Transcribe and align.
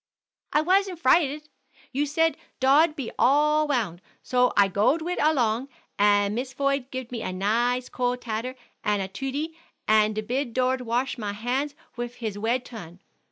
"I 0.51 0.61
wasn't 0.61 0.97
frighted. 0.97 1.47
You 1.91 2.07
said 2.07 2.35
Dod 2.59 2.95
be'd 2.95 3.13
all 3.19 3.67
wound, 3.67 4.01
so 4.23 4.51
I 4.57 4.67
goed 4.67 5.03
wite 5.03 5.19
alon, 5.21 5.69
and 5.99 6.33
Mis 6.33 6.55
Foyd 6.55 6.89
gived 6.89 7.11
me 7.11 7.21
a 7.21 7.31
nice 7.31 7.87
cold 7.87 8.21
tater, 8.21 8.55
and 8.83 9.03
a 9.03 9.07
tootie, 9.07 9.53
and 9.87 10.15
the 10.15 10.23
bid 10.23 10.55
dord 10.55 10.81
washed 10.81 11.19
my 11.19 11.33
hands 11.33 11.75
wif 11.97 12.15
his 12.15 12.35
wed 12.35 12.65
tun." 12.65 12.99